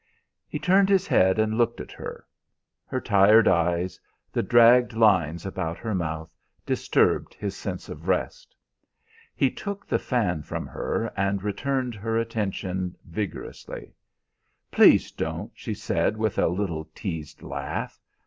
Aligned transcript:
He 0.47 0.57
turned 0.57 0.89
his 0.89 1.05
head 1.05 1.37
and 1.37 1.59
looked 1.59 1.79
at 1.79 1.91
her; 1.91 2.25
her 2.87 2.99
tired 2.99 3.47
eyes, 3.47 3.99
the 4.33 4.41
dragged 4.41 4.93
lines 4.93 5.45
about 5.45 5.77
her 5.77 5.93
mouth, 5.93 6.35
disturbed 6.65 7.35
his 7.35 7.55
sense 7.55 7.87
of 7.87 8.07
rest. 8.07 8.55
He 9.35 9.51
took 9.51 9.85
the 9.85 9.99
fan 9.99 10.41
from 10.41 10.65
her 10.65 11.13
and 11.15 11.43
returned 11.43 11.93
her 11.93 12.17
attention 12.17 12.95
vigorously. 13.05 13.93
"Please 14.71 15.11
don't!" 15.11 15.51
she 15.53 15.75
said 15.75 16.17
with 16.17 16.39
a 16.39 16.47
little 16.47 16.89
teased 16.95 17.43
laugh. 17.43 17.99